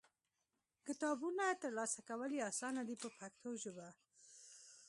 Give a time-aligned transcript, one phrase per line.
[0.87, 3.87] کتابونه ترلاسه کول یې اسانه دي په پښتو ژبه.